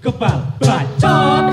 Kebal 0.00 0.40
bacot. 0.64 1.44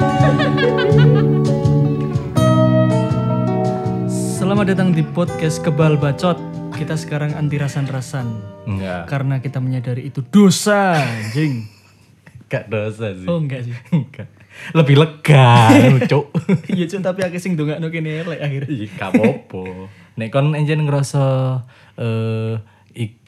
Selamat 4.07 4.71
datang 4.71 4.95
di 4.95 5.03
podcast 5.03 5.59
Kebal 5.59 5.99
Bacot. 5.99 6.39
Kita 6.71 6.95
sekarang 6.95 7.35
anti 7.35 7.59
rasan-rasan 7.59 8.27
Enggak. 8.63 9.11
karena 9.11 9.43
kita 9.43 9.59
menyadari 9.59 10.07
itu 10.07 10.23
dosa, 10.23 10.95
anjing. 10.95 11.67
Gak 12.47 12.71
dosa 12.71 13.11
sih. 13.19 13.27
Oh 13.27 13.43
enggak 13.43 13.67
sih. 13.67 13.75
Enggak. 13.91 14.31
Lebih 14.71 14.95
lega, 14.95 15.51
cuk. 16.15 16.31
Iya 16.71 16.87
cun 16.87 17.03
tapi 17.03 17.27
akeh 17.27 17.43
sing 17.43 17.59
ndongakno 17.59 17.91
kene 17.91 18.23
elek 18.23 18.39
akhirnya. 18.39 18.71
Iya, 18.71 18.87
gak 18.95 19.09
apa-apa. 19.11 19.91
Nek 20.23 20.29
kon 20.31 20.55
enjen 20.55 20.87
ngerasa 20.87 21.23
eh 21.99 22.63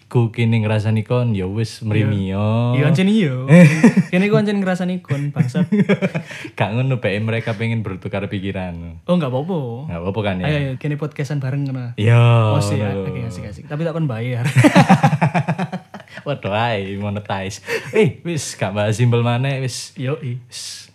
iku 0.10 0.34
kini 0.34 0.66
ngrasani 0.66 1.06
kon 1.06 1.38
ya 1.38 1.46
wis 1.46 1.86
mrimi 1.86 2.34
yo. 2.34 2.74
Iya 2.74 2.90
anjen 2.90 3.06
iya. 3.06 3.46
Kene 4.10 4.26
ku 4.26 4.42
anjen 4.42 4.58
ngrasani 4.58 5.06
kon 5.06 5.30
bangsat. 5.30 5.70
Gak 6.58 6.70
ngono 6.74 6.98
bae 6.98 7.22
mereka 7.22 7.54
pengen 7.54 7.86
bertukar 7.86 8.26
pikiran. 8.26 9.06
Oh 9.06 9.14
enggak 9.14 9.30
apa-apa. 9.30 9.86
Gak 9.86 10.02
apa-apa 10.02 10.20
kan 10.26 10.36
Ayo 10.42 10.50
ya? 10.50 10.50
ayo 10.50 10.72
kene 10.82 10.98
podcastan 10.98 11.38
bareng 11.38 11.70
ngono. 11.70 11.94
Iya. 11.94 12.18
Oh 12.18 12.58
sih 12.58 12.82
ya, 12.82 12.90
oke 12.90 13.22
asik-asik. 13.22 13.70
Tapi 13.70 13.86
tak 13.86 13.94
kon 13.94 14.10
bayar. 14.10 14.50
Waduh 16.26 16.58
ae 16.58 16.98
monetize. 16.98 17.62
Eh, 17.94 18.18
wis 18.26 18.58
gak 18.58 18.74
bahas 18.74 18.98
simpel 18.98 19.22
maneh 19.22 19.62
wis 19.62 19.94
Yo 19.94 20.18
wis 20.18 20.90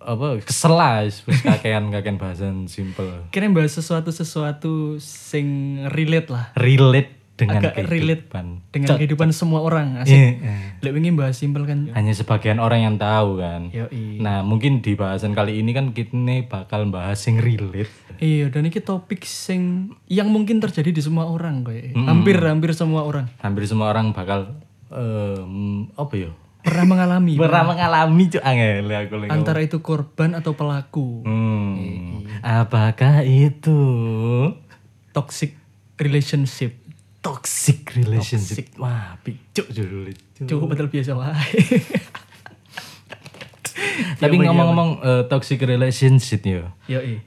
apa 0.00 0.40
kesel 0.40 0.72
lah 0.72 1.04
wis 1.04 1.20
kakean 1.44 1.92
kakean 1.92 2.16
bahasan 2.16 2.64
simpel. 2.64 3.28
Kene 3.28 3.52
bahas 3.52 3.76
sesuatu-sesuatu 3.76 4.96
sing 5.04 5.84
relate 5.92 6.32
lah. 6.32 6.48
Relate 6.56 7.17
dengan 7.38 7.62
Agak 7.62 7.86
relate 7.86 8.26
kehidupan. 8.26 8.46
dengan 8.68 8.88
Cok. 8.90 8.98
kehidupan 8.98 9.28
semua 9.30 9.62
orang. 9.62 10.02
Asik. 10.02 10.10
Iya. 10.10 10.74
Lek 10.82 10.90
wingi 10.90 11.14
bahas 11.14 11.38
simpel 11.38 11.62
kan. 11.62 11.86
hanya 11.88 12.10
sebagian 12.10 12.58
orang 12.58 12.82
yang 12.82 12.96
tahu 12.98 13.38
kan. 13.38 13.70
Yo 13.70 13.86
Nah 14.18 14.42
mungkin 14.42 14.82
di 14.82 14.92
bahasan 14.92 15.32
kali 15.32 15.56
ini 15.56 15.70
kan 15.70 15.94
kita 15.94 16.18
bakal 16.44 16.90
bahas 16.90 17.22
yang 17.24 17.38
relate. 17.38 17.94
Iya, 18.18 18.50
dan 18.50 18.66
ini 18.66 18.74
topik 18.74 19.22
sing 19.22 19.94
yang 20.04 20.26
mungkin 20.26 20.58
terjadi 20.58 20.90
di 20.90 20.98
semua 20.98 21.30
orang 21.30 21.62
kayak. 21.62 21.94
Hampir 21.94 22.34
hampir 22.36 22.74
semua 22.74 23.06
orang 23.06 23.30
Hampir 23.38 23.62
semua 23.64 23.86
orang 23.88 24.10
bakal 24.10 24.58
em, 24.90 25.86
apa 25.94 26.14
ya? 26.18 26.30
pernah 26.58 26.84
mengalami 26.84 27.38
Pernah 27.40 27.64
mengalami 27.64 28.22
cuk 28.28 28.42
angel 28.42 28.90
aku 28.90 29.14
lagi. 29.16 29.30
antara 29.30 29.60
itu 29.62 29.78
korban 29.78 30.34
atau 30.34 30.52
pelaku 30.52 31.22
Hmm. 31.22 32.26
Apakah 32.40 33.22
itu 33.22 33.78
toxic 35.10 35.54
relationship. 35.96 36.77
Toxic 37.20 37.94
relationship? 37.98 38.70
Wah, 38.78 39.18
picuk 39.22 39.66
judul 39.70 40.14
itu. 40.14 40.46
Cukup 40.46 40.74
betul 40.74 40.88
biasa 40.90 41.14
wae. 41.18 41.58
Tapi 44.22 44.34
ngomong-ngomong 44.42 44.90
eh, 45.02 45.22
toxic 45.30 45.62
relationship 45.62 46.42
ya. 46.42 46.74
Yo 46.90 47.00
i. 47.02 47.22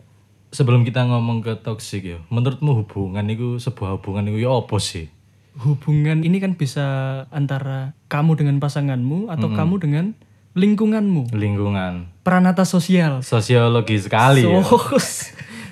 Sebelum 0.51 0.83
kita 0.83 1.07
ngomong 1.07 1.39
ke 1.39 1.55
toxic 1.63 2.03
ya, 2.03 2.19
menurutmu 2.27 2.83
hubungan 2.83 3.23
itu 3.31 3.55
sebuah 3.55 3.99
hubungan 3.99 4.27
itu 4.27 4.43
ya 4.43 4.51
apa 4.51 4.75
sih? 4.83 5.07
Hubungan 5.55 6.27
ini 6.27 6.43
kan 6.43 6.59
bisa 6.59 6.85
antara 7.31 7.95
kamu 8.11 8.35
dengan 8.35 8.59
pasanganmu 8.59 9.31
atau 9.31 9.47
kamu 9.51 9.75
dengan 9.79 10.05
lingkunganmu. 10.55 11.31
Lingkungan, 11.31 12.11
Peranata 12.27 12.67
sosial. 12.67 13.23
sosiologi 13.23 13.95
sekali 13.95 14.43
ya. 14.43 14.59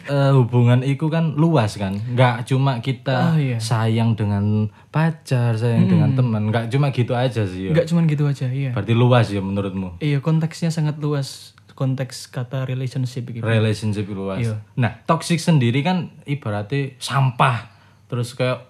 Eh, 0.10 0.34
hubungan 0.34 0.82
itu 0.82 1.06
kan 1.06 1.38
luas 1.38 1.78
kan 1.78 1.94
nggak 1.94 2.44
cuma 2.44 2.82
kita 2.82 3.30
Ah, 3.30 3.38
iya. 3.38 3.62
sayang 3.62 4.14
dengan 4.14 4.66
pacar 4.90 5.54
sayang 5.54 5.86
dengan 5.86 6.12
teman 6.12 6.50
nggak 6.50 6.66
cuma 6.68 6.90
gitu 6.90 7.14
aja 7.14 7.46
sih 7.46 7.70
ya. 7.70 7.72
Enggak 7.72 7.86
cuman 7.86 8.04
gitu 8.06 8.26
aja, 8.26 8.50
iya. 8.50 8.74
berarti 8.74 8.94
luas 8.94 9.30
ya 9.30 9.38
menurutmu 9.40 9.98
Iya, 10.00 10.18
konteksnya 10.20 10.70
sangat 10.70 10.98
luas. 10.98 11.54
Konteks 11.72 12.28
kata 12.28 12.66
relationship 12.66 13.24
gitu. 13.30 13.40
relationship 13.40 14.04
luas 14.10 14.42
Iya. 14.42 14.60
nah 14.76 15.00
toxic 15.00 15.38
sendiri 15.38 15.80
kan 15.80 16.12
ibaratnya 16.26 16.98
sampah 16.98 17.72
terus 18.06 18.34
kayak 18.34 18.68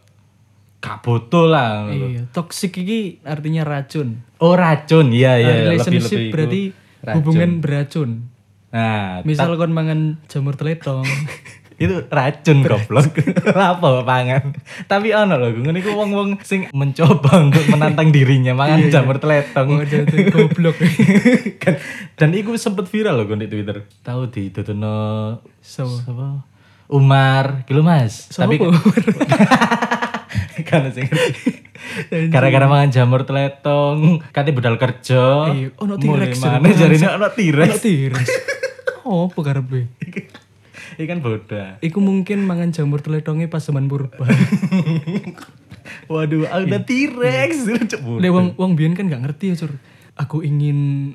gak 0.77 1.01
butuh 1.01 1.43
lah 1.43 1.87
Iya, 1.87 2.29
toxic 2.29 2.77
ini 2.77 3.17
artinya 3.21 3.63
racun. 3.63 4.21
oh 4.37 4.53
racun 4.53 5.09
iya 5.09 5.35
iya 5.35 5.49
Nah, 5.49 5.59
relationship 5.65 6.03
lebih-lebih 6.05 6.29
berarti 6.29 6.61
itu 6.61 6.75
racun. 7.01 7.15
hubungan 7.15 7.51
beracun. 7.57 8.09
Nah 8.69 9.25
Misal 9.25 9.57
kon 9.57 9.73
mangan 9.73 10.21
jamur 10.29 10.53
teletong. 10.53 11.01
itu 11.79 11.95
racun 12.11 12.59
goblok. 12.59 13.23
Apa 13.55 14.03
pangan? 14.03 14.51
Tapi 14.83 15.15
ono 15.15 15.39
lho 15.39 15.63
ngene 15.63 15.79
iku 15.79 15.95
wong-wong 15.95 16.43
sing 16.43 16.67
mencoba 16.75 17.39
untuk 17.39 17.63
menantang 17.71 18.11
dirinya 18.11 18.51
mangan 18.51 18.91
jamur 18.91 19.15
teletong. 19.15 19.79
Oh, 19.79 19.87
jadi 19.87 20.27
goblok. 20.27 20.75
kan 21.63 21.79
dan 22.19 22.35
itu 22.35 22.51
sempet 22.59 22.91
viral 22.91 23.23
loh 23.23 23.31
di 23.31 23.47
Twitter. 23.47 23.87
Tahu 24.03 24.27
di 24.27 24.51
Tutuno 24.51 25.39
So, 25.63 25.87
apa 25.87 26.43
Umar 26.91 27.63
gitu 27.63 27.79
mas? 27.79 28.27
Tapi 28.35 28.59
kan 30.67 30.91
sing 30.91 31.07
gara-gara 32.27 32.67
mangan 32.67 32.91
jamur 32.91 33.23
teletong 33.23 34.19
katanya 34.35 34.55
budal 34.59 34.75
kerja 34.75 35.55
Iya, 35.55 35.71
ono 35.79 35.95
mulai 35.95 36.27
T-Rex 36.27 36.43
mana 36.43 36.75
jarine 36.75 37.07
ono 37.07 37.27
T-Rex. 37.31 37.71
Ono 37.71 37.79
tiris. 37.79 38.58
Oh, 39.09 39.25
apa 39.25 39.41
karepe? 39.41 39.89
ini 41.01 41.05
kan 41.09 41.17
bodoh 41.17 41.81
Iku 41.81 41.97
mungkin 41.97 42.45
mangan 42.45 42.69
jamur 42.69 43.01
teletongnya 43.01 43.49
pas 43.49 43.65
zaman 43.65 43.89
purba. 43.89 44.29
waduh 46.11 46.45
ada 46.45 46.77
T-Rex 46.77 47.65
bodoh. 47.65 48.21
Lek 48.21 48.29
wong 48.29 48.53
wong 48.53 48.77
biyen 48.77 48.93
kan 48.93 49.09
gak 49.09 49.25
ngerti 49.25 49.49
ya, 49.49 49.65
Cur. 49.65 49.73
Aku 50.13 50.45
ingin 50.45 51.11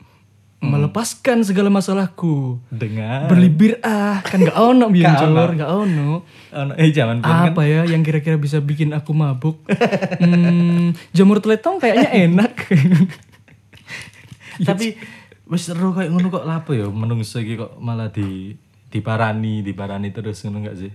melepaskan 0.59 1.47
segala 1.47 1.71
masalahku. 1.71 2.59
dengan 2.67 3.31
Berlibir 3.31 3.79
ah, 3.87 4.19
kan 4.27 4.43
gak 4.43 4.59
ono 4.59 4.91
biyen. 4.91 5.15
Cur, 5.15 5.55
gak 5.55 5.71
ono. 5.71 6.27
ono 6.51 6.73
eh 6.75 6.91
zaman 6.91 7.23
biyen 7.23 7.37
kan 7.47 7.55
Apa 7.55 7.63
ya 7.63 7.87
yang 7.87 8.03
kira-kira 8.03 8.35
bisa 8.35 8.59
bikin 8.59 8.91
aku 8.91 9.15
mabuk? 9.15 9.63
hmm, 10.19 11.15
jamur 11.15 11.39
teletong 11.39 11.79
kayaknya 11.79 12.11
enak. 12.11 12.59
tapi 14.69 14.99
wis 15.49 15.69
seru 15.69 15.93
kayak 15.93 16.11
ngono 16.13 16.33
kok 16.33 16.49
lapo 16.49 16.73
ya 16.73 16.89
menungso 16.89 17.41
iki 17.41 17.61
kok 17.61 17.77
malah 17.77 18.09
di 18.09 18.57
diparani 18.89 19.61
diparani 19.61 20.09
terus 20.15 20.45
ngono 20.45 20.65
gak 20.65 20.77
sih 20.81 20.93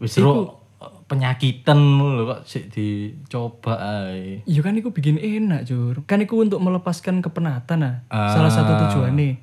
wis 0.00 0.10
seru 0.16 0.64
penyakitan 1.04 1.78
lho 2.00 2.24
kok 2.28 2.40
sik 2.48 2.72
dicoba 2.72 3.74
ae 3.80 4.44
Iya 4.44 4.60
kan 4.64 4.76
iku 4.76 4.92
bikin 4.92 5.20
enak, 5.20 5.64
Jur. 5.68 6.04
Kan 6.04 6.24
iku 6.24 6.40
untuk 6.40 6.60
melepaskan 6.60 7.24
kepenatan 7.24 7.78
nah. 7.80 7.94
Ah. 8.12 8.32
Salah 8.32 8.52
satu 8.52 8.72
tujuannya. 8.88 9.40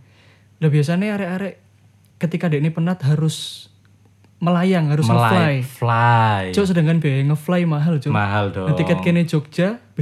Lah 0.62 0.70
biasanya 0.70 1.18
arek-arek 1.18 1.56
ketika 2.22 2.46
dia 2.50 2.62
ini 2.62 2.70
penat 2.70 3.02
harus 3.02 3.68
melayang, 4.42 4.90
harus 4.90 5.06
nge-fly. 5.06 5.22
Melay, 5.32 5.58
fly 5.62 6.44
Cuk, 6.50 6.66
sedangkan 6.66 6.98
biaya 6.98 7.22
nge-fly 7.24 7.62
mahal, 7.64 7.96
Cuk. 7.96 8.10
mahal 8.10 8.50
dong 8.50 8.66
Nah, 8.66 8.76
tiket 8.76 8.98
kene 9.00 9.22
Jogja 9.24 9.78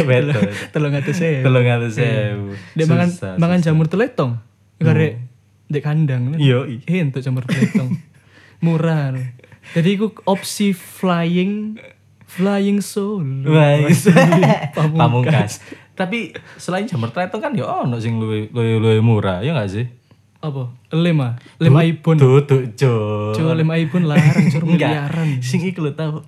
betul 0.00 0.42
telung 0.70 0.90
atus 0.92 1.16
saya. 1.16 1.40
telung 1.40 1.62
atus 1.64 1.94
sewu 1.94 2.54
Dek 2.74 2.86
mangan 2.86 3.08
susah. 3.08 3.62
jamur 3.62 3.86
teletong. 3.86 4.38
Karek 4.76 5.22
dek 5.66 5.82
kandang. 5.82 6.34
Iya, 6.34 6.66
Eh 6.82 7.00
untuk 7.00 7.20
jamur 7.20 7.44
teletong. 7.44 7.94
Murah. 8.64 9.14
lho. 9.14 9.22
Jadi 9.70 9.88
iku 9.92 10.10
opsi 10.24 10.72
flying 10.72 11.78
flying 12.24 12.80
solo. 12.80 13.46
Is- 13.86 14.10
Pamungkas. 14.76 14.98
pamungkas 14.98 15.52
tapi 15.94 16.30
selain 16.54 16.86
jamur 16.86 17.10
teletong 17.10 17.38
kan 17.40 17.52
ya 17.52 17.66
ono 17.66 17.98
sing 17.98 18.16
luwih 18.16 18.46
luwih 18.52 18.98
murah 18.98 19.42
ya 19.42 19.50
gak 19.52 19.66
sih 19.66 19.90
Apa? 20.38 20.70
Lem 20.94 21.18
ah? 21.18 21.34
Lem 21.58 21.74
iPhone. 21.74 22.14
Duduk, 22.16 22.78
Jo. 22.78 22.92
Coba 23.34 23.58
lem 23.58 23.66
iPhone 23.74 24.06
larang, 24.06 24.46
cur 24.48 24.62
miliaran. 24.62 25.42
Sing 25.42 25.62
iku 25.62 25.82
lho 25.82 25.92
tau. 25.92 26.22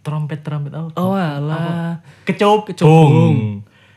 Trompet 0.00 0.40
trompet 0.40 0.72
apa? 0.72 0.94
Oh 0.94 1.12
alah. 1.12 1.98
Kecobong. 2.22 2.70
Kecobong. 2.70 3.36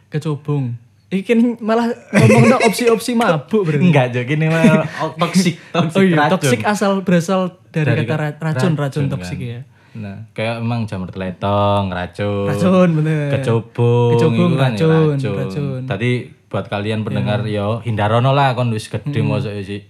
Kecobong. 0.10 0.66
Iki 1.14 1.22
kan 1.24 1.40
malah 1.62 1.94
ngomong 2.10 2.58
opsi-opsi 2.66 3.14
mabuk 3.14 3.70
berarti. 3.70 3.86
Enggak, 3.86 4.06
Jo. 4.12 4.26
Gini 4.26 4.50
mah 4.50 4.82
oh, 5.00 5.14
toxic, 5.16 5.62
toxic 5.70 5.94
Oh 5.94 6.02
iya, 6.02 6.18
racun. 6.18 6.32
toksik 6.34 6.62
asal 6.66 7.06
berasal 7.06 7.42
dari, 7.70 7.86
Dari 7.86 8.04
kata 8.04 8.16
ra- 8.18 8.38
racun, 8.42 8.74
racun, 8.74 9.06
racun, 9.06 9.06
toksik 9.14 9.38
kan. 9.38 9.48
ya. 9.48 9.60
Nah, 9.94 10.26
kayak 10.34 10.66
emang 10.66 10.90
jamur 10.90 11.14
teletong, 11.14 11.94
racun. 11.94 12.50
Racun 12.50 12.90
bener. 12.98 13.30
Kecobong. 13.38 14.18
Kecobong, 14.18 14.52
iku 14.54 14.58
kan 14.58 14.72
ya 14.74 14.88
racun, 14.90 15.34
racun. 15.38 15.82
Tadi 15.86 16.12
buat 16.50 16.66
kalian 16.70 17.02
pendengar 17.06 17.46
yo 17.50 17.82
hindarono 17.82 18.34
lah 18.34 18.58
kon 18.58 18.74
wis 18.74 18.90
gede 18.90 19.22
mosok 19.22 19.54
sih. 19.62 19.86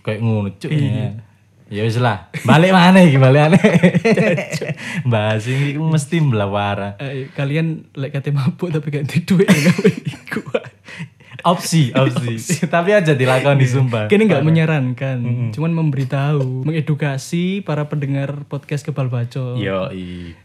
Kayak 0.00 0.20
ngono 0.24 0.48
cuk. 0.56 0.72
Iya. 0.72 1.20
Ya 1.72 1.80
wis 1.84 1.96
lah. 1.96 2.28
Balik 2.44 2.76
mana 2.76 3.00
iki 3.04 3.16
balik 3.16 3.48
mana? 3.48 3.58
Bahas 5.12 5.48
ini 5.48 5.80
mesti 5.80 6.20
melawara. 6.20 7.00
Eh, 7.00 7.32
kalian 7.32 7.88
lek 7.96 8.12
kate 8.16 8.32
mabuk 8.32 8.68
tapi 8.68 8.92
gak 8.92 9.08
gawe 9.08 9.44
iku. 10.12 10.40
Opsi, 11.52 11.92
opsi. 11.92 12.64
Tapi 12.64 12.96
aja 12.96 13.12
dilakoni 13.12 13.68
sumpah. 13.68 14.08
Kini 14.08 14.24
nggak 14.24 14.40
menyarankan, 14.40 15.52
cuman 15.52 15.72
memberitahu, 15.76 16.64
mengedukasi 16.64 17.60
para 17.60 17.84
pendengar 17.84 18.48
podcast 18.48 18.80
kebal 18.80 19.12
bacot. 19.12 19.60
Yo, 19.60 19.92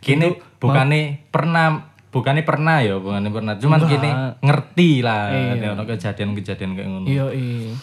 kini 0.04 0.36
bukannya 0.60 1.24
pernah 1.32 1.88
bukannya 2.10 2.44
pernah 2.44 2.82
ya, 2.84 2.98
bukannya 3.00 3.32
pernah. 3.32 3.54
Cuman 3.56 3.80
Enggak. 3.80 3.92
gini 3.96 4.10
ngerti 4.44 4.92
lah 5.06 5.24
Iya. 5.56 5.72
kejadian-kejadian 5.78 6.72
kayak 6.76 6.88
ngono. 6.90 7.06
Iya, 7.08 7.26
iya. 7.32 7.74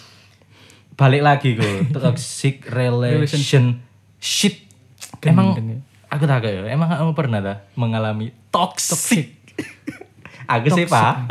Balik 0.96 1.22
lagi 1.22 1.48
gue 1.56 1.88
toxic 1.92 2.68
relationship. 2.68 4.54
Emang 5.22 5.56
Gendeng 5.56 5.80
ya. 5.80 6.12
aku 6.12 6.24
tak 6.28 6.44
ya, 6.44 6.62
emang 6.68 6.88
kamu 6.92 7.12
pernah 7.16 7.38
dah 7.40 7.56
mengalami 7.78 8.30
toxic? 8.52 9.32
aku 10.46 10.66
sih 10.72 10.86
paham. 10.86 11.26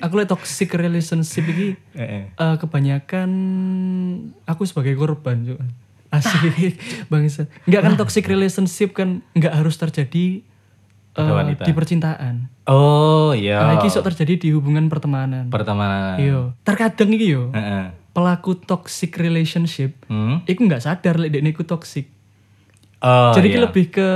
Aku 0.00 0.12
lihat 0.14 0.28
toxic 0.28 0.72
relationship 0.72 1.44
ini 1.46 1.76
eh, 1.94 2.26
kebanyakan 2.56 3.30
aku 4.42 4.64
sebagai 4.64 4.94
korban 4.94 5.44
juga. 5.44 5.64
Asik 6.08 6.76
bangsa. 7.12 7.48
Enggak 7.64 7.82
kan 7.82 7.94
toxic 7.96 8.24
relationship 8.24 8.92
kan 8.92 9.24
enggak 9.32 9.54
harus 9.54 9.76
terjadi 9.76 10.44
wanita. 11.12 11.64
di 11.64 11.72
percintaan. 11.72 12.48
Oh 12.64 13.32
iya. 13.32 13.76
Iki 13.76 13.88
sok 13.88 14.08
terjadi 14.08 14.36
di 14.38 14.48
hubungan 14.50 14.88
pertemanan. 14.88 15.48
Pertemanan. 15.48 16.16
Iya. 16.16 16.52
Terkadang 16.62 17.12
iki 17.12 17.32
yo 17.32 17.48
Heeh. 17.52 17.92
pelaku 18.12 18.56
toxic 18.56 19.16
relationship 19.16 19.96
Hmm? 20.04 20.44
iku 20.44 20.64
nggak 20.64 20.84
sadar 20.84 21.16
lek 21.16 21.32
dekne 21.32 21.50
iku 21.50 21.64
toxic. 21.64 22.12
Oh, 23.02 23.32
Jadi 23.34 23.48
iya. 23.50 23.66
lebih 23.66 23.90
ke 23.90 24.08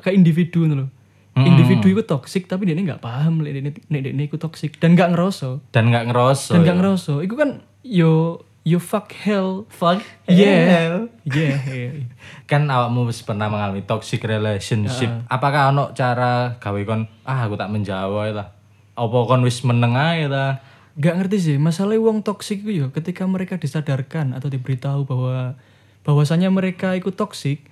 ke 0.00 0.08
individu 0.10 0.64
ngono 0.64 0.88
Hmm. 1.32 1.48
Individu 1.48 1.88
itu 1.88 2.04
toxic 2.04 2.44
tapi 2.44 2.68
dia 2.68 2.76
nggak 2.76 3.00
paham 3.00 3.40
lek 3.40 3.56
dekne 3.56 3.70
nek 3.88 4.02
dekne 4.04 4.22
iku 4.28 4.36
toxic 4.36 4.76
dan 4.76 4.92
nggak 4.92 5.16
ngeroso. 5.16 5.64
dan 5.72 5.88
nggak 5.88 6.12
ngerosok. 6.12 6.52
dan 6.52 6.60
nggak 6.60 6.76
ngeroso. 6.76 7.14
Iku 7.24 7.34
kan 7.40 7.50
yo 7.80 8.44
yo 8.68 8.76
fuck 8.76 9.10
hell. 9.24 9.64
Fuck. 9.72 10.04
Yeah. 10.28 11.08
Yeah. 11.24 11.56
yeah. 11.66 11.92
kan 12.50 12.68
awakmu 12.68 13.08
wis 13.08 13.24
pernah 13.24 13.48
mengalami 13.48 13.80
toxic 13.80 14.20
relationship. 14.28 15.08
Apakah 15.32 15.72
ono 15.72 15.96
cara 15.96 16.60
gawe 16.60 16.80
kon 16.84 17.08
ah 17.24 17.48
aku 17.48 17.56
tak 17.56 17.72
menjawab 17.72 18.36
lah. 18.36 18.48
Apa 18.92 19.18
kon 19.24 19.40
wis 19.48 19.64
meneng 19.64 19.96
ae 19.96 20.28
ta? 20.28 20.60
Gak 21.00 21.16
ngerti 21.16 21.38
sih, 21.40 21.56
masalah 21.56 21.96
wong 21.96 22.20
toksik 22.20 22.68
itu 22.68 22.84
ya 22.84 22.86
ketika 22.92 23.24
mereka 23.24 23.56
disadarkan 23.56 24.36
atau 24.36 24.52
diberitahu 24.52 25.08
bahwa 25.08 25.56
bahwasanya 26.04 26.52
mereka 26.52 26.92
ikut 26.92 27.16
toksik, 27.16 27.64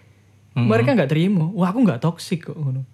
mereka 0.57 0.97
nggak 0.97 1.13
terima. 1.13 1.45
Wah 1.53 1.69
aku 1.69 1.85
nggak 1.85 2.01
toksik 2.01 2.49
kok 2.49 2.57
ngono. 2.57 2.89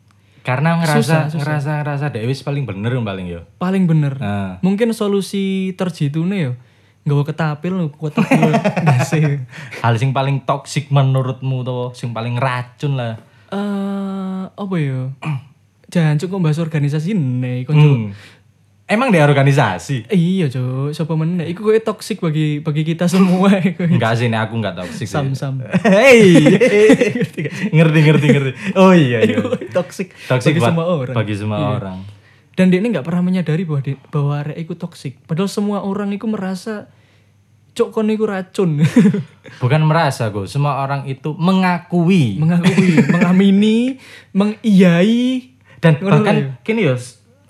Karena 0.46 0.78
ngerasa 0.78 1.02
Susah, 1.02 1.22
susah. 1.26 1.38
ngerasa 1.42 1.70
ngerasa 1.82 2.06
dhewe 2.14 2.30
wis 2.30 2.46
paling 2.46 2.62
bener 2.62 2.94
paling 3.02 3.26
yo. 3.26 3.42
Paling 3.58 3.90
bener. 3.90 4.14
Nah. 4.14 4.62
Mungkin 4.62 4.94
solusi 4.94 5.74
terjitune 5.74 6.36
ya 6.38 6.52
nggak 7.06 7.34
ketapil 7.34 7.74
lu 7.74 7.86
kuat. 7.94 8.14
Hal 9.82 9.94
sing 9.98 10.10
paling 10.10 10.42
toksik 10.42 10.90
menurutmu 10.90 11.62
to, 11.62 11.94
sing 11.94 12.10
paling 12.10 12.34
racun 12.38 12.98
lah. 12.98 13.14
Eh 13.50 14.42
apa 14.50 14.74
ya? 14.78 15.10
Jangan 15.94 16.18
cukup 16.18 16.50
bahas 16.50 16.58
organisasi 16.58 17.14
nih, 17.14 17.62
konco. 17.62 17.78
Hmm. 17.78 18.10
Emang 18.86 19.10
di 19.10 19.18
organisasi? 19.18 20.06
Iya, 20.06 20.46
Cuk. 20.46 20.94
Siapa 20.94 21.10
meneh? 21.12 21.50
Iku 21.50 21.66
kowe 21.66 21.74
toksik 21.74 22.22
bagi 22.22 22.62
bagi 22.62 22.86
kita 22.86 23.10
semua. 23.10 23.50
Enggak 23.82 24.14
sih, 24.14 24.30
nek 24.30 24.46
aku 24.46 24.62
enggak 24.62 24.78
toksik. 24.78 25.10
Sam-sam. 25.10 25.58
Hey. 25.82 26.38
ngerti 27.68 27.98
ngerti 28.00 28.26
ngerti. 28.30 28.50
Oh 28.74 28.94
iya 28.94 29.26
iya. 29.26 29.42
Toksik 29.74 30.14
Toksik 30.24 30.54
bagi 30.54 30.60
buat- 30.62 30.70
semua 30.70 30.84
orang. 30.86 31.14
Bagi 31.14 31.34
semua 31.34 31.58
Iya. 31.58 31.68
orang. 31.76 31.98
Dan 32.54 32.70
dia 32.70 32.78
ini 32.78 32.88
nggak 32.88 33.02
pernah 33.02 33.20
menyadari 33.20 33.66
bahwa 33.66 33.80
dia, 33.82 33.98
bahwa 34.06 34.32
arek 34.38 34.56
iku 34.56 34.72
toksik. 34.72 35.18
Padahal 35.26 35.50
semua 35.50 35.82
orang 35.82 36.08
itu 36.08 36.24
merasa 36.24 36.86
cok 37.74 37.90
kon 37.90 38.08
iku 38.08 38.24
racun. 38.24 38.80
Bukan 39.60 39.82
merasa 39.82 40.30
gue, 40.30 40.46
semua 40.46 40.80
orang 40.80 41.04
itu 41.04 41.34
mengakui 41.34 42.38
Mengakui, 42.38 43.02
mengamini, 43.04 43.98
mengiyai 44.30 45.52
dan 45.76 46.00
bahkan 46.00 46.32
lho 46.32 46.40
ya. 46.40 46.50
kini 46.62 46.82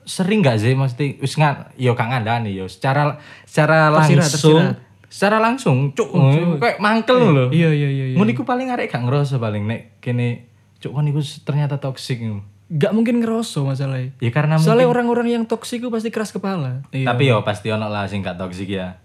sering 0.06 0.38
gak 0.38 0.62
sih 0.62 0.78
mesti 0.78 1.18
wis 1.18 1.34
nggak 1.34 1.74
yo 1.82 1.98
kang 1.98 2.14
ngandani 2.14 2.54
yo 2.54 2.70
secara 2.70 3.18
secara 3.42 3.90
langsung 3.90 4.22
tersirat. 4.22 4.78
secara 5.10 5.36
langsung 5.42 5.90
cuk 5.98 6.14
cuk. 6.14 6.62
kayak 6.62 6.78
mangkel 6.78 7.18
lho. 7.18 7.46
Iya 7.50 7.74
iya 7.74 7.88
iya. 7.90 8.06
iya. 8.14 8.16
Ngono 8.16 8.30
iku 8.30 8.46
paling 8.46 8.70
arek 8.70 8.94
gak 8.94 9.02
ngerasa 9.02 9.42
paling 9.42 9.66
nek 9.66 9.98
kene 9.98 10.46
cuk 10.78 10.94
kon 10.94 11.10
iku 11.10 11.18
ternyata 11.42 11.82
toksik. 11.82 12.22
Gak 12.70 12.94
mungkin 12.94 13.18
ngeroso 13.18 13.66
masalahnya. 13.66 14.14
Ya 14.22 14.30
karena 14.30 14.62
Soalnya 14.62 14.86
mungkin 14.86 15.10
orang-orang 15.10 15.28
yang 15.34 15.44
toksik 15.44 15.82
itu 15.82 15.90
pasti 15.90 16.14
keras 16.14 16.30
kepala. 16.30 16.86
Iya. 16.94 17.10
tapi 17.10 17.26
yo 17.26 17.42
pasti 17.42 17.74
ono 17.74 17.90
lah 17.90 18.06
sing 18.06 18.22
gak 18.22 18.38
toksik 18.38 18.70
ya. 18.70 19.02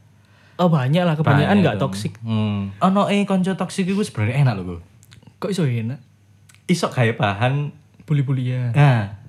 Oh 0.61 0.69
banyak 0.69 1.01
lah 1.01 1.17
kebanyakan 1.17 1.49
Banyak 1.49 1.61
nggak 1.65 1.75
dong. 1.81 1.83
toksik. 1.89 2.13
Hmm. 2.21 2.69
Ono 2.77 3.09
eh 3.09 3.25
konco 3.25 3.57
toksik 3.57 3.89
iku 3.89 4.05
sebenarnya 4.05 4.45
enak 4.45 4.53
lho 4.61 4.63
gue. 4.69 4.79
Kok 5.41 5.49
iso 5.49 5.65
enak? 5.65 5.97
Isok 6.69 6.93
kayak 6.93 7.17
bahan 7.17 7.73
Bully-bulian. 8.05 8.75
Nah, 8.75 9.20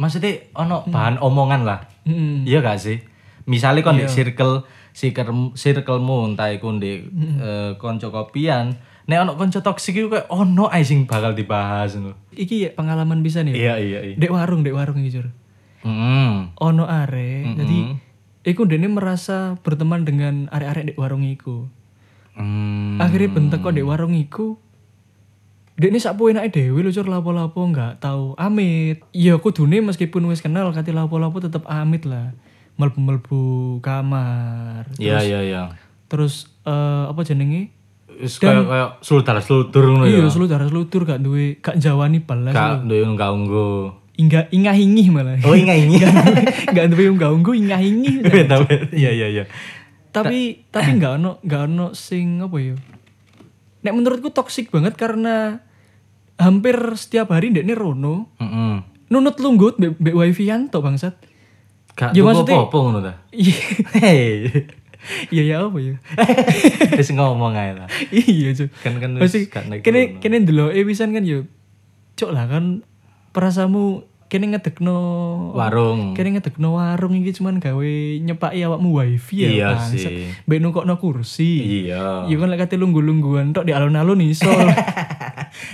maksudnya 0.00 0.48
ono 0.56 0.88
bahan 0.88 1.20
omongan 1.20 1.68
lah. 1.68 1.84
Hmm. 2.08 2.48
Iya 2.48 2.64
gak 2.64 2.80
sih? 2.80 2.96
Misalnya 3.44 3.84
kon 3.84 4.00
di 4.00 4.08
circle 4.08 4.64
circle 4.96 5.52
circlemu 5.52 6.32
entah 6.32 6.48
iku 6.48 6.72
di 6.80 7.04
eh, 7.40 7.76
konco 7.76 8.08
kopian, 8.08 8.72
nek 9.04 9.18
ono 9.28 9.32
konco 9.36 9.60
toksik 9.60 10.00
iku 10.00 10.08
kayak 10.08 10.26
ono 10.32 10.72
ae 10.72 10.80
sing 10.80 11.04
bakal 11.04 11.36
dibahas 11.36 12.00
ngono. 12.00 12.16
Iki 12.32 12.54
ya 12.64 12.70
pengalaman 12.72 13.20
bisa 13.20 13.44
nih. 13.44 13.52
Iya 13.52 13.74
iya 13.76 14.00
iya. 14.12 14.16
Dek 14.16 14.32
warung, 14.32 14.64
dek 14.64 14.72
warung 14.72 15.04
iki 15.04 15.20
Jur. 15.20 15.28
Hmm. 15.84 16.52
Ono 16.60 16.84
are, 16.84 17.56
jadi 17.56 17.96
iku 18.44 18.68
dene 18.68 18.88
merasa 18.88 19.56
berteman 19.64 20.04
dengan 20.04 20.48
arek-arek 20.52 20.92
dek 20.92 20.98
warung 21.00 21.24
iku. 21.24 21.68
Hmm. 22.36 22.96
Akhirnya 23.00 23.32
bentek 23.32 23.60
kok 23.60 23.76
dek 23.76 23.84
warung 23.84 24.16
iku. 24.16 24.56
Dek 25.80 25.96
ini 25.96 25.96
sakpu 25.96 26.28
enake 26.28 26.52
dhewe 26.52 26.84
lho 26.84 26.92
Cur 26.92 27.08
lapo-lapo 27.08 27.64
nggak 27.64 28.04
tahu 28.04 28.36
amit. 28.36 29.00
Iya 29.16 29.40
kudune 29.40 29.80
meskipun 29.80 30.28
wis 30.28 30.44
kenal 30.44 30.68
kati 30.76 30.92
lapo-lapo 30.92 31.40
tetep 31.40 31.64
amit 31.64 32.04
lah. 32.04 32.36
Melbu-melbu 32.76 33.80
kamar. 33.80 34.92
Iya 35.00 35.24
iya 35.24 35.40
iya. 35.40 35.62
Terus 36.12 36.52
eh, 36.68 37.04
apa 37.08 37.24
jenenge? 37.24 37.72
Wis 38.12 38.36
kayak 38.36 38.68
kayak 38.68 38.90
selutar-selutur 39.00 39.96
ngono 39.96 40.04
ya. 40.04 40.20
Iya, 40.20 40.28
selutar 40.28 40.60
selutur 40.68 41.08
gak 41.08 41.24
duwe 41.24 41.56
gak 41.64 41.80
jawani 41.80 42.20
balas. 42.20 42.52
Gak 42.60 42.84
duwe 42.84 43.00
unggah-ungguh. 43.16 43.80
Ingga 44.20 44.52
ingah 44.52 44.76
ingih 44.76 45.08
malah. 45.08 45.40
Oh 45.48 45.56
ingat 45.56 45.80
ini. 45.80 45.96
gak 46.76 46.92
duwe 46.92 47.08
unggah 47.08 47.32
ungguh 47.32 47.56
ingah 47.56 47.80
ingih. 47.80 48.20
Beda 48.28 48.60
Iya 48.92 49.16
iya 49.16 49.28
iya. 49.32 49.44
tapi 50.10 50.66
tapi 50.74 50.98
nggak 50.98 51.22
ono 51.22 51.38
nggak 51.46 51.62
ono 51.70 51.94
sing 51.94 52.42
apa 52.42 52.58
ya 52.58 52.74
nek 53.86 53.94
menurutku 53.94 54.34
toksik 54.34 54.74
banget 54.74 54.98
karena 54.98 55.62
hampir 56.40 56.76
setiap 56.96 57.30
hari 57.30 57.52
ndek 57.52 57.68
rono. 57.76 58.32
Heeh. 58.40 58.82
nunut 59.10 59.36
lunggut 59.42 59.74
mbek 59.76 59.98
mbek 59.98 60.14
wifi 60.14 60.48
to 60.70 60.78
bangsat. 60.80 61.18
Gak 61.98 62.14
Ya, 62.14 62.22
maksudnya- 62.22 62.56
apa-apa 62.62 62.76
ngono 62.78 62.98
ta. 63.02 63.12
iya. 63.34 63.58
Iya 65.32 65.42
ya 65.48 65.56
apa 65.64 65.80
ya? 65.80 65.96
Wis 67.00 67.08
ngomong 67.08 67.56
ae 67.56 67.72
lah. 67.72 67.88
iya 68.12 68.52
cuy 68.52 68.68
Kan 68.84 69.00
kan 69.00 69.16
wis 69.16 69.32
gak 69.48 69.64
naik 69.66 69.80
kene 69.80 70.20
kene 70.20 70.44
ndelok 70.44 70.76
e 70.76 70.84
pisan 70.84 71.16
kan 71.16 71.24
yo 71.24 71.48
cok 72.20 72.30
lah 72.36 72.44
kan 72.44 72.84
perasamu 73.32 74.04
kene 74.30 74.46
ngedekno 74.48 74.94
warung. 75.52 76.14
kene 76.14 76.32
ngedekno 76.32 76.72
warung 76.72 77.12
iki 77.12 77.34
cuman 77.34 77.58
gawe 77.58 77.90
nyepaki 78.16 78.62
awakmu 78.62 78.94
wifi 78.94 79.36
ya 79.36 79.48
Iya 79.50 79.66
bangsat. 79.74 79.98
sih. 79.98 80.30
mbek 80.46 80.58
nukokno 80.60 80.94
kursi 80.96 81.50
Iya. 81.84 82.24
Iya 82.24 82.36
kan 82.36 82.48
lek 82.48 82.62
kate 82.62 82.78
lunggu-lungguan 82.78 83.50
tok 83.50 83.66
di 83.66 83.74
alun-alun 83.74 84.22
iso. 84.22 84.46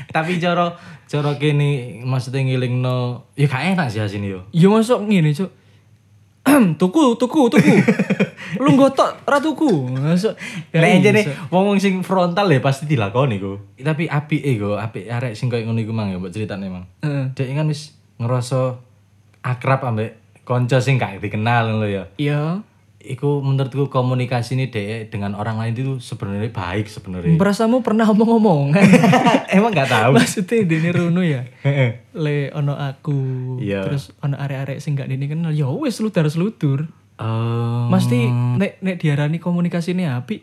Tapi 0.09 0.39
cara 0.39 0.73
cara 1.05 1.37
kene 1.37 2.01
maksudnya 2.03 2.43
ngilingno 2.43 3.29
ya 3.35 3.45
gak 3.45 3.77
enak 3.77 3.89
sih 3.89 4.01
asine 4.01 4.27
yo. 4.27 4.41
Ya 4.51 4.67
masuk 4.67 5.05
ngene, 5.05 5.31
Cuk. 5.31 5.51
tuku, 6.81 7.03
tuku, 7.15 7.41
tuku. 7.51 7.75
Lungguh 8.65 8.89
tok 8.91 9.21
ra 9.23 9.37
tuku. 9.37 9.93
Masuk. 9.93 10.33
Ya 10.71 10.81
Nek 10.81 11.03
jane 11.03 11.21
iso. 11.21 11.33
wong 11.51 11.77
sing 11.77 12.01
frontal 12.01 12.49
ya 12.49 12.59
pasti 12.59 12.87
dilakoni 12.87 13.37
ku. 13.37 13.61
Tapi 13.77 14.09
apike 14.09 14.57
go, 14.57 14.79
apik 14.79 15.05
arek 15.07 15.35
sing 15.35 15.47
koyo 15.47 15.67
ngono 15.67 15.77
iku 15.79 15.93
mang 15.93 16.09
ya 16.09 16.17
mbok 16.17 16.31
critane 16.31 16.67
mang. 16.67 16.89
Heeh. 17.03 17.35
Dek 17.35 17.53
kan 17.53 17.69
wis 17.69 17.93
ngerasa 18.17 18.81
akrab 19.41 19.85
ambek 19.85 20.17
kanca 20.43 20.79
sing 20.79 20.97
gak 20.97 21.19
dikenal 21.19 21.75
ngono 21.75 21.87
ya. 21.87 22.05
Iya. 22.17 22.63
Iku 23.07 23.39
menurutku 23.39 23.87
komunikasi 23.87 24.59
ini 24.59 24.67
dek 24.67 25.15
dengan 25.15 25.39
orang 25.39 25.63
lain 25.63 25.79
itu 25.79 25.95
sebenarnya 26.03 26.51
baik 26.51 26.91
sebenarnya. 26.91 27.39
Perasamu 27.39 27.79
pernah 27.79 28.03
omong-omongan. 28.03 28.83
Emang 29.55 29.71
gak 29.71 29.87
tahu. 29.87 30.19
Maksudnya 30.19 30.67
dene 30.67 30.91
rono 30.91 31.23
ya. 31.23 31.47
Heeh. 31.63 32.11
Le 32.19 32.51
ono 32.51 32.75
aku, 32.75 33.19
Iya. 33.63 33.87
terus 33.87 34.11
ono 34.19 34.35
arek-arek 34.35 34.83
sing 34.83 34.99
gak 34.99 35.07
dene 35.07 35.31
kenal. 35.31 35.55
Ya 35.55 35.71
wis 35.71 36.03
slutar-slutur. 36.03 36.91
Oh. 37.17 37.87
Mesti 37.89 38.27
nek 38.59 38.83
nek 38.83 38.97
diarani 38.99 39.39
komunikasi 39.39 39.95
ini 39.95 40.05
apik, 40.05 40.43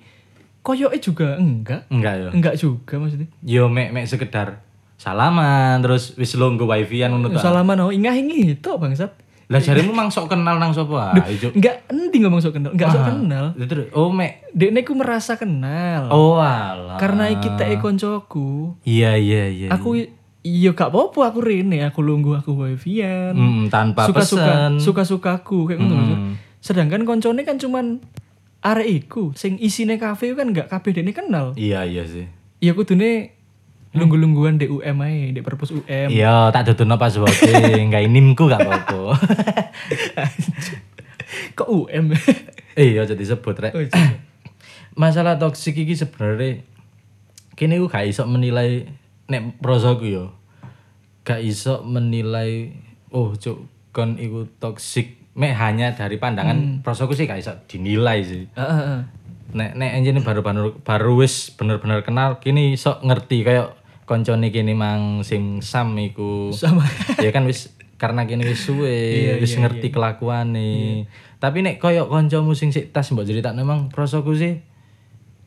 koyoke 0.63 1.03
juga 1.03 1.36
enggak. 1.36 1.86
enggak 1.92 2.13
ya. 2.15 2.30
Enggak 2.32 2.56
juga 2.56 2.96
maksudnya. 2.96 3.27
Yo 3.44 3.68
mek 3.68 3.92
mek 3.92 4.08
sekedar 4.08 4.63
salaman 4.95 5.79
terus 5.79 6.13
wis 6.13 6.33
lungguh 6.33 6.63
wifi-an 6.63 7.12
ngono. 7.13 7.35
Salaman 7.35 7.77
oh 7.79 7.89
ingah-ingi 7.89 8.53
itu 8.53 8.69
bangsat. 8.71 9.12
Lah 9.45 9.59
jarimu 9.59 9.91
mang 9.91 10.07
sok 10.07 10.31
kenal 10.31 10.55
nang 10.55 10.71
sapa 10.71 11.13
ae, 11.15 11.35
Cuk. 11.35 11.53
Enggak 11.53 11.83
endi 11.88 12.17
ngomong 12.17 12.39
sok 12.39 12.55
kenal, 12.55 12.71
enggak 12.71 12.89
sok 12.89 13.03
kenal. 13.05 13.45
Terus 13.55 13.85
oh 13.91 14.07
mek 14.07 14.47
Dekne 14.50 14.81
ku 14.81 14.93
merasa 14.93 15.35
kenal. 15.35 16.07
oh 16.09 16.38
alah. 16.38 16.95
Karena 16.95 17.27
kita 17.33 17.65
e 17.65 17.75
koncoku. 17.77 18.79
Iya 18.81 19.13
iya 19.13 19.43
iya. 19.45 19.67
Aku 19.69 20.00
iya 20.41 20.69
gak 20.69 20.89
apa-apa 20.89 21.29
aku 21.29 21.39
rene 21.39 21.83
aku 21.83 22.00
lungguh 22.00 22.35
aku 22.35 22.51
wifi-an 22.57 23.31
Hmm, 23.31 23.63
tanpa 23.67 24.03
suka-suka 24.05 24.43
pesen. 24.43 24.71
suka-sukaku 24.77 25.59
kayak 25.65 25.79
ngono 25.79 26.35
sedangkan 26.59 27.03
koncone 27.03 27.41
kan 27.41 27.55
cuman 27.55 28.03
arek 28.59 28.88
iku 29.01 29.31
sing 29.33 29.55
isine 29.57 29.95
kafe 29.95 30.31
kan 30.33 30.51
gak 30.51 30.67
kabeh 30.67 30.91
dene 30.93 31.12
kenal 31.12 31.55
Iya 31.55 31.83
iya 31.83 32.03
sih. 32.03 32.27
iya 32.59 32.71
kudune 32.71 33.31
lungguh-lungguhan 33.93 34.57
di 34.57 34.65
UM 34.65 34.97
ae 35.05 35.29
di 35.31 35.41
perpus 35.45 35.69
UM 35.69 36.09
Iya, 36.09 36.50
tak 36.50 36.73
dudono 36.73 36.97
pas 36.97 37.13
wae. 37.13 37.53
Enggak 37.85 38.03
inimku 38.09 38.50
gak 38.50 38.65
apa-apa. 38.65 39.13
kok 41.57 41.69
UM 41.69 42.13
iya, 42.73 43.05
jadi 43.05 43.23
sebut 43.23 43.53
rek. 43.57 43.73
Oh, 43.77 43.81
iya. 43.85 43.93
Masalah 44.97 45.38
toksik 45.38 45.77
iki 45.77 45.93
sebenarnya 45.93 46.65
kini 47.53 47.77
aku 47.77 47.89
gak 47.89 48.09
iso 48.09 48.25
menilai 48.25 48.89
nek 49.29 49.62
prosoku 49.62 50.09
yo. 50.09 50.33
Gak 51.21 51.45
iso 51.45 51.85
menilai 51.85 52.73
oh 53.13 53.38
cuk 53.38 53.69
kon 53.93 54.17
iku 54.17 54.50
toksik 54.57 55.21
mek 55.38 55.53
hanya 55.57 55.93
dari 55.93 56.17
pandangan 56.17 56.81
prosoku 56.81 57.13
sih 57.13 57.29
gak 57.29 57.45
iso 57.45 57.53
dinilai 57.69 58.25
sih. 58.25 58.50
Heeh, 58.57 58.77
heeh. 58.81 59.01
nek 59.53 59.77
nek 59.77 59.91
anjene 59.93 60.19
baru 60.25 60.41
baru 60.41 60.81
baru 60.81 61.21
wis 61.21 61.53
bener-bener 61.53 62.01
kenal 62.01 62.41
kini 62.41 62.73
sok 62.73 63.05
ngerti 63.05 63.45
kayak 63.45 63.83
koncone 64.13 64.53
kini 64.53 64.77
mang 64.77 65.25
sing 65.25 65.65
sam 65.65 65.98
iku. 65.98 66.53
Sama 66.53 66.86
ya 67.17 67.34
kan 67.34 67.50
wis 67.50 67.74
karena 67.98 68.29
kini 68.29 68.46
wis 68.46 68.62
suwe 68.62 69.41
wis 69.41 69.58
ngerti 69.58 69.89
kelakuane. 69.89 71.10
Tapi 71.41 71.65
nek 71.65 71.82
koyo 71.82 72.05
koncomu 72.05 72.53
sing 72.53 72.70
sik 72.70 72.93
tas 72.93 73.10
mbok 73.10 73.25
cerita 73.25 73.50
memang 73.58 73.89
prosoku 73.89 74.38
sih 74.38 74.62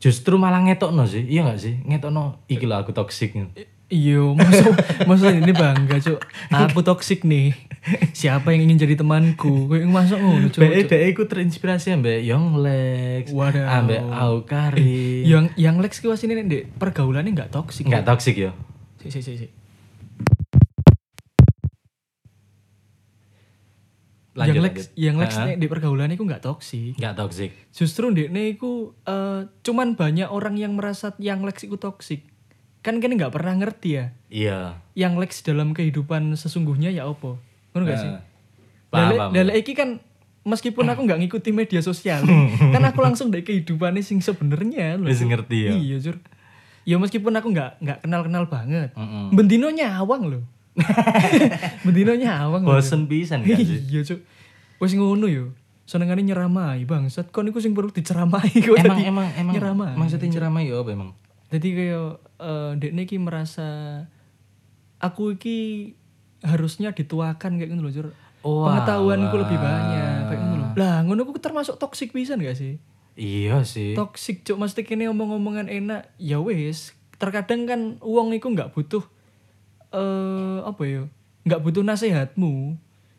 justru 0.03 0.35
malah 0.35 0.61
ngetokno 0.67 1.07
sih 1.07 1.23
iya 1.23 1.47
gak 1.47 1.63
sih? 1.63 1.79
Ngetokno 1.87 2.43
iki 2.51 2.67
lho 2.67 2.75
aku 2.75 2.91
toksik 2.91 3.33
iya 3.89 4.19
maksud 4.21 4.73
maksud 5.09 5.31
ini 5.33 5.51
bangga 5.51 5.97
cuk. 5.97 6.19
Aku 6.49 6.79
toksik 6.81 7.23
nih. 7.23 7.55
Siapa 8.11 8.51
yang 8.51 8.67
ingin 8.67 8.83
jadi 8.83 8.95
temanku? 8.95 9.71
Kayak 9.71 9.87
masuk 9.87 10.17
ngono 10.17 10.47
cuk 10.49 10.59
Mbak 10.59 10.73
Eda 10.77 10.97
iku 11.07 11.23
terinspirasi 11.23 11.87
ambek 11.93 12.19
Young 12.19 12.59
Lex, 12.59 13.31
ambek 13.31 14.03
Aukari. 14.03 15.23
yang 15.23 15.47
yang 15.55 15.79
Lex 15.79 15.97
ki 15.97 16.07
wasine 16.07 16.33
nek 16.33 16.45
ndek 16.45 16.63
pergaulannya 16.75 17.31
nggak 17.31 17.47
toksik 17.49 17.87
Enggak 17.87 18.03
toksik 18.05 18.35
ya. 18.37 18.51
si 18.97 19.07
si 19.07 19.21
si 19.21 19.33
si 19.37 19.47
Lanjut, 24.35 24.53
yang 24.53 24.61
Lex 24.61 24.75
lanjut. 24.77 24.87
yang 24.95 25.15
Lex 25.17 25.31
nek 25.35 25.57
di 25.57 25.65
pergaulan 25.65 26.11
iku 26.11 26.21
nggak 26.21 26.43
toksik 26.43 26.93
Enggak 26.93 27.15
toksik. 27.15 27.51
justru 27.71 28.11
ndekne 28.11 28.51
iku 28.51 28.93
eh, 29.01 29.49
cuman 29.63 29.95
banyak 29.95 30.29
orang 30.29 30.53
yang 30.55 30.77
merasa 30.77 31.15
yang 31.17 31.41
Lex 31.41 31.63
iku 31.63 31.73
toksik 31.75 32.21
kan 32.87 33.03
kan 33.03 33.11
nggak 33.11 33.35
pernah 33.35 33.59
ngerti 33.59 33.89
ya. 33.99 34.05
Iya. 34.31 34.59
yang 34.95 35.19
Lex 35.19 35.43
dalam 35.43 35.75
kehidupan 35.75 36.31
sesungguhnya 36.39 36.87
ya 36.89 37.03
opo 37.03 37.35
ngono 37.75 37.83
gak 37.83 37.99
sih? 37.99 38.07
Eh, 38.09 38.23
Paham, 38.87 39.35
Lele, 39.35 39.59
iki 39.59 39.75
kan 39.75 39.99
meskipun 40.47 40.87
aku 40.87 41.03
nggak 41.03 41.19
ngikuti 41.19 41.51
media 41.51 41.83
sosial 41.83 42.23
kan 42.73 42.79
aku 42.87 43.03
langsung 43.03 43.27
dari 43.27 43.43
kehidupannya 43.43 43.99
sing 43.99 44.23
sebenarnya 44.23 44.95
loh 44.95 45.11
Wis 45.11 45.19
ngerti 45.19 45.67
ya. 45.67 45.71
iya 45.75 45.99
jur. 45.99 46.15
Ya 46.87 46.95
meskipun 46.95 47.35
aku 47.35 47.51
nggak 47.51 47.83
nggak 47.83 47.97
kenal 48.07 48.23
kenal 48.23 48.43
banget. 48.47 48.95
Mm-mm. 48.95 49.35
bendino 49.35 49.67
nyawang 49.67 50.31
loh 50.31 50.43
bendino 51.85 52.15
nyawang 52.15 52.63
Bosen 52.63 53.11
pisan 53.11 53.43
kan 53.43 53.59
iya 53.59 53.99
cuk 54.01 54.23
wis 54.79 54.95
ngono 54.95 55.27
yo. 55.27 55.51
Senengane 55.87 56.19
nyeramai 56.19 56.83
bangsat. 56.83 57.31
Kon 57.31 57.47
iku 57.47 57.59
sing 57.59 57.71
perlu 57.71 57.91
diceramai 57.91 58.51
kok 58.59 58.75
emang 58.75 58.99
emang 59.03 59.27
emang 59.35 59.53
nyeramai. 59.55 59.93
maksudnya 59.95 60.27
nyeramai 60.31 60.67
ya 60.67 60.79
apa 60.79 60.91
emang 60.91 61.11
jadi 61.47 61.67
kayak 61.71 62.11
eh 62.37 62.71
dekne 62.77 63.01
iki 63.07 63.17
merasa 63.17 63.67
aku 64.99 65.37
iki 65.39 65.93
harusnya 66.43 66.91
dituakan 66.93 67.57
kayak 67.57 67.69
gitu 67.73 67.81
loh 67.81 67.93
Jur. 67.93 68.07
Oh, 68.45 68.69
Pengetahuanku 68.69 69.35
lebih 69.35 69.57
banyak 69.57 70.29
kayak 70.29 70.39
gitu 70.39 70.55
loh. 70.55 70.69
Lah, 70.77 71.01
ngono 71.03 71.25
ku 71.25 71.35
termasuk 71.41 71.81
toksik 71.81 72.13
pisan 72.13 72.39
gak 72.39 72.55
sih? 72.55 72.77
iya 73.17 73.65
sih 73.65 73.97
Toksik 73.97 74.45
cuk 74.45 74.61
mesti 74.61 74.85
kene 74.85 75.09
omong-omongan 75.09 75.73
enak. 75.73 76.13
Ya 76.21 76.37
wis, 76.37 76.93
terkadang 77.17 77.65
kan 77.65 77.81
uang 78.05 78.37
iku 78.37 78.53
nggak 78.53 78.77
butuh 78.77 79.01
eh 79.89 80.61
apa 80.61 80.83
ya? 80.85 81.03
nggak 81.47 81.61
butuh 81.65 81.81
nasihatmu. 81.81 82.77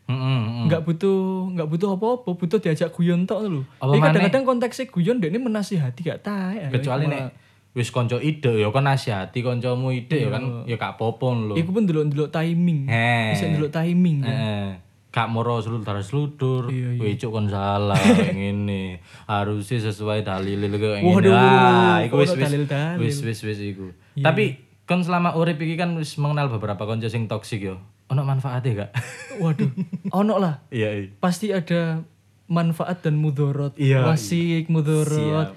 Mm. 0.09 0.65
nggak 0.65 0.89
butuh 0.89 1.53
nggak 1.53 1.69
butuh 1.69 1.89
apa-apa, 1.93 2.33
butuh 2.33 2.57
diajak 2.57 2.89
guyon 2.95 3.29
tok 3.29 3.45
lho. 3.45 3.61
Apa 3.77 4.09
kadang-kadang 4.09 4.41
konteksnya 4.41 4.89
guyon 4.89 5.21
dekne 5.21 5.37
menasihati 5.37 6.01
gak 6.01 6.25
tae. 6.25 6.65
kecuali 6.73 7.05
nek 7.05 7.48
wis 7.79 7.89
konco 7.89 8.19
ide 8.19 8.59
ya 8.59 8.67
kan 8.69 8.83
nasihati 8.83 9.39
koncomu 9.39 9.89
ide 9.89 10.19
ya 10.19 10.29
kan 10.29 10.67
ya 10.67 10.75
gak 10.75 10.99
popon 10.99 11.47
lho 11.47 11.55
Iku 11.55 11.71
pun 11.71 11.87
delok-delok 11.87 12.27
timing. 12.27 12.91
Bisa 13.31 13.47
delok 13.47 13.71
timing. 13.71 14.19
kan. 14.19 14.35
Eh, 14.35 14.69
Kak 15.09 15.25
Moro 15.25 15.57
seludur 15.57 15.97
seludur, 16.03 16.63
Iya, 16.69 16.93
iya. 16.93 17.01
wicuk 17.01 17.31
kon 17.31 17.47
salah 17.47 17.97
ngene. 18.37 18.99
Harusnya 19.25 19.79
sesuai 19.81 20.21
dalil 20.21 20.69
kayak 20.69 21.01
ngene. 21.01 21.09
Waduh, 21.09 21.33
Ah, 21.33 21.97
iku 22.03 22.19
wis 22.19 22.35
wis. 22.35 22.45
Iya. 22.45 22.99
wis 22.99 23.17
wis 23.23 23.39
wis 23.41 23.59
iku. 23.63 23.89
Tapi 24.13 24.59
kon 24.83 25.01
selama 25.01 25.33
urip 25.33 25.57
iki 25.57 25.73
kan 25.73 25.95
wis 25.95 26.13
mengenal 26.17 26.51
beberapa 26.51 26.83
konco 26.83 27.07
sing 27.07 27.25
toksik 27.25 27.63
yo. 27.63 27.79
Ono 28.09 28.21
manfaatnya 28.21 28.85
gak? 28.85 28.91
Waduh, 29.41 29.71
ono 30.11 30.35
lah. 30.37 30.61
Iya, 30.69 30.89
iya. 30.93 31.09
Pasti 31.15 31.49
ada 31.49 32.05
manfaat 32.45 32.99
dan 32.99 33.15
mudorot. 33.15 33.77
Iya, 33.77 34.01
Wasik, 34.03 34.65
mudorot. 34.67 35.09
Siap. 35.09 35.49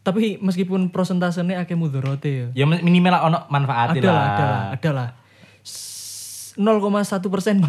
Tapi 0.00 0.38
meskipun 0.38 0.88
prosentasenya 0.88 1.60
akeh 1.60 1.74
mudorote 1.74 2.30
ya. 2.30 2.46
Ya 2.54 2.64
minimal 2.64 3.10
lah 3.10 3.22
ono 3.24 3.38
manfaatnya 3.48 4.00
Ada 4.00 4.08
lah. 4.08 4.24
ada 4.24 4.44
lah, 4.44 4.62
ada 4.72 4.90
lah. 4.90 5.08
S- 5.60 6.54
0,1 6.56 6.88
persen. 7.28 7.60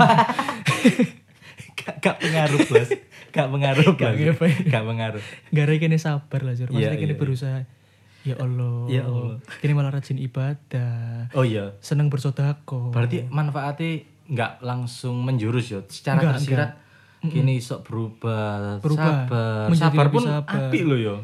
Gak, 1.80 1.96
gak 2.02 2.16
pengaruh, 2.20 2.60
Bos. 2.62 2.90
Gak 3.32 3.48
pengaruh, 3.48 3.88
Bos. 3.94 4.14
ngapain. 4.14 4.56
Gak 4.64 4.84
pengaruh. 4.84 5.24
Gara 5.50 5.74
kene 5.76 5.98
sabar 5.98 6.42
lah, 6.42 6.54
Jur. 6.54 6.68
Iya, 6.70 6.92
Maksudnya 6.92 7.00
kene 7.00 7.08
iya, 7.10 7.20
berusaha. 7.20 7.60
Ya 8.22 8.36
Allah. 8.36 8.78
Ya 8.92 9.02
Allah. 9.04 9.40
Kene 9.64 9.74
malah 9.74 9.92
rajin 9.92 10.20
ibadah. 10.20 11.32
Oh 11.32 11.42
iya. 11.42 11.80
Seneng 11.80 12.12
bersodako. 12.12 12.92
Berarti 12.92 13.26
manfaatnya 13.26 14.04
nggak 14.28 14.52
langsung 14.60 15.24
menjurus 15.24 15.66
ya. 15.70 15.80
Secara 15.88 16.20
Enggak, 16.20 16.34
tersirat 16.36 16.72
kini 17.22 17.60
sok 17.60 17.84
berubah, 17.84 18.80
Berubah. 18.80 19.08
sabar. 19.28 19.66
Menjadi 19.68 19.96
sabar 19.96 20.06
pun 20.10 20.22
sabar. 20.22 20.60
apik 20.68 20.84
loh 20.84 21.00
yo. 21.00 21.16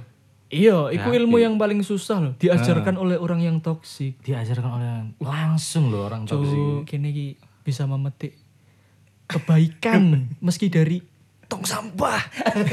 Iya, 0.55 0.77
itu 0.95 1.07
ilmu 1.11 1.35
yang 1.35 1.59
paling 1.59 1.83
susah 1.83 2.23
loh. 2.23 2.33
Diajarkan 2.39 2.95
oleh 2.95 3.19
orang 3.19 3.43
yang 3.43 3.59
toksik. 3.59 4.23
Diajarkan 4.23 4.71
oleh 4.71 4.89
langsung 5.19 5.91
loh 5.91 6.07
orang 6.07 6.23
toksik. 6.23 6.55
Cuk, 6.55 6.87
kene 6.87 7.11
iki 7.11 7.27
bisa 7.61 7.83
memetik 7.83 8.39
kebaikan 9.27 10.25
meski 10.45 10.71
dari 10.71 11.03
tong 11.51 11.67
sampah. 11.67 12.23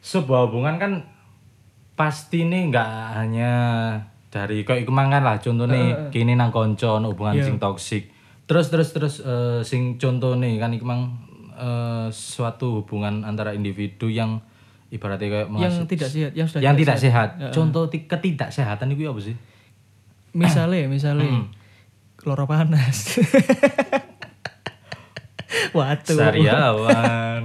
Sebuah 0.00 0.48
hubungan 0.48 0.80
kan 0.80 0.92
pasti 1.92 2.46
nih 2.46 2.72
nggak 2.72 2.90
hanya 3.18 3.52
dari 4.30 4.62
kayak 4.62 4.86
iku 4.86 4.92
mangan 4.94 5.24
lah 5.24 5.36
contohnya 5.42 6.08
kini 6.14 6.38
nang 6.38 6.54
konco 6.54 6.96
hubungan 7.02 7.36
Iya. 7.36 7.52
sing 7.52 7.58
toksik. 7.60 8.04
Terus 8.48 8.72
terus 8.72 8.88
terus 8.96 9.14
eh, 9.20 9.60
sing 9.60 10.00
contoh 10.00 10.32
nih 10.38 10.56
kan 10.56 10.72
iku 10.72 10.88
mang 10.88 11.20
eh, 11.52 12.08
suatu 12.08 12.80
hubungan 12.80 13.28
antara 13.28 13.52
individu 13.52 14.08
yang 14.08 14.40
ibaratnya 14.88 15.28
kayak 15.28 15.46
yang 15.52 15.84
tidak 15.84 16.08
sehat, 16.08 16.30
yang 16.32 16.46
sudah 16.48 16.60
yang 16.60 16.74
tidak 16.74 16.96
sehat. 16.96 17.28
Heeh. 17.36 17.52
Contoh 17.52 17.86
ti- 17.86 18.04
ketidaksehatan 18.04 18.88
itu 18.90 19.04
apa 19.04 19.20
sih? 19.20 19.34
Misalnya, 20.32 20.84
misalnya 20.86 21.24
Hmm. 21.24 21.44
keloro 22.14 22.44
panas. 22.44 23.08
Waduh. 25.76 26.16
Sariawan. 26.16 27.42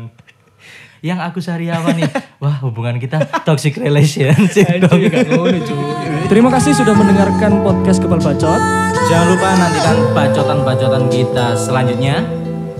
yang 1.08 1.20
aku 1.20 1.40
Sariawan 1.40 1.96
nih. 1.96 2.08
Wah, 2.44 2.60
hubungan 2.64 2.96
kita 2.96 3.20
toxic 3.44 3.76
relationship. 3.76 4.80
Anjir. 4.80 5.12
Terima 6.28 6.50
kasih 6.50 6.72
sudah 6.74 6.92
mendengarkan 6.92 7.60
podcast 7.60 8.00
Kepal 8.00 8.20
Bacot. 8.20 8.62
Jangan 9.08 9.28
lupa 9.30 9.48
nantikan 9.54 9.98
bacotan-bacotan 10.16 11.04
kita 11.12 11.46
selanjutnya. 11.56 12.24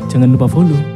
Jangan 0.08 0.30
lupa 0.32 0.48
follow. 0.48 0.93